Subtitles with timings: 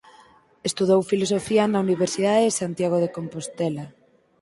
[0.69, 3.85] Estudou Filosofía na Universidade de Santiago de Compostela.